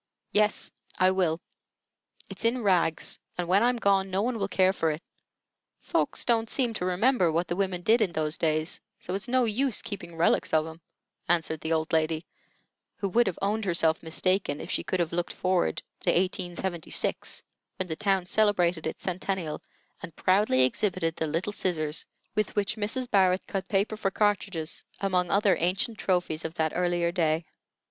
[0.31, 1.39] "Yes, I will.
[2.27, 4.99] It's in rags, and when I'm gone no one will care for it.
[5.79, 9.45] Folks don't seem to remember what the women did in those days, so it's no
[9.45, 10.81] use keeping relics of 'em,"
[11.29, 12.25] answered the old lady,
[12.97, 17.43] who would have owned herself mistaken if she could have looked forward to 1876,
[17.77, 19.61] when the town celebrated its centennial,
[20.01, 23.07] and proudly exhibited the little scissors with which Mrs.
[23.07, 27.45] Barrett cut paper for cartridges, among other ancient trophies of that earlier day.